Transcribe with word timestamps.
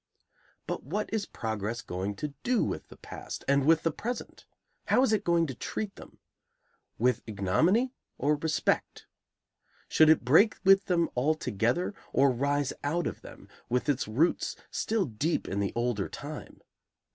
But 0.65 0.81
what 0.83 1.13
is 1.13 1.27
progress 1.27 1.83
going 1.83 2.15
to 2.15 2.29
do 2.41 2.63
with 2.63 2.87
the 2.87 2.97
past, 2.97 3.45
and 3.47 3.65
with 3.67 3.83
the 3.83 3.91
present? 3.91 4.47
How 4.85 5.03
is 5.03 5.13
it 5.13 5.23
going 5.23 5.45
to 5.45 5.53
treat 5.53 5.95
them? 5.95 6.17
With 6.97 7.21
ignominy, 7.27 7.93
or 8.17 8.33
respect? 8.35 9.05
Should 9.87 10.09
it 10.09 10.25
break 10.25 10.55
with 10.63 10.85
them 10.85 11.07
altogether, 11.15 11.93
or 12.13 12.31
rise 12.31 12.73
out 12.83 13.05
of 13.05 13.21
them, 13.21 13.47
with 13.69 13.87
its 13.87 14.07
roots 14.07 14.55
still 14.71 15.05
deep 15.05 15.47
in 15.47 15.59
the 15.59 15.71
older 15.75 16.09
time? 16.09 16.61